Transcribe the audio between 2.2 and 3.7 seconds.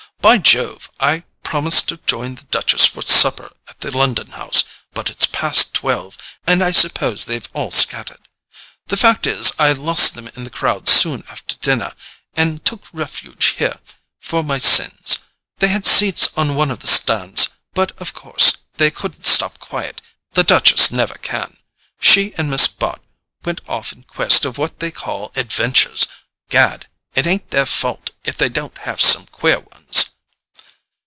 the Duchess for supper